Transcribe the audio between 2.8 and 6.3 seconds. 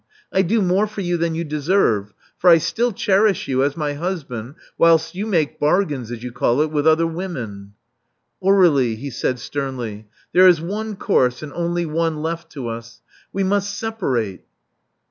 cherish you as my husband, whilst you make bargains, as